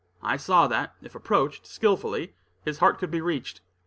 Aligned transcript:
I 0.23 0.35
saw 0.35 0.65
that, 0.65 0.95
if 1.03 1.13
approached 1.13 1.67
skillfully, 1.67 2.33
his 2.65 2.79
heart 2.79 2.97
could 2.97 3.11
be 3.11 3.21
reached. 3.21 3.61